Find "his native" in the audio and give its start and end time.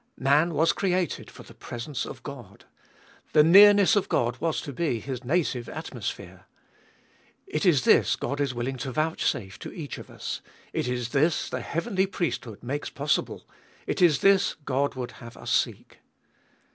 4.99-5.69